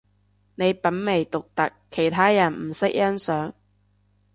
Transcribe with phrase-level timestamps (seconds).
[0.55, 3.51] 你品味獨特，其他人唔識欣賞